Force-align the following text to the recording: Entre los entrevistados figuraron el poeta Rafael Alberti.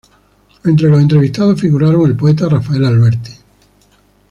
Entre 0.65 0.89
los 0.89 0.99
entrevistados 0.99 1.61
figuraron 1.61 2.07
el 2.09 2.15
poeta 2.17 2.49
Rafael 2.49 2.85
Alberti. 2.85 3.31